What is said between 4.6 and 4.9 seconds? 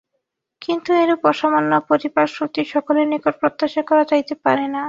না।